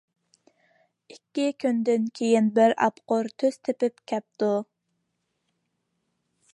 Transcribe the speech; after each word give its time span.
ئىككى 1.15 1.43
كۈندىن 1.63 2.07
كېيىن 2.19 2.49
بىر 2.57 2.75
ئاپقۇر 2.87 3.31
تۇز 3.43 3.61
تېپىپ 3.69 4.03
كەپتۇ. 4.13 4.53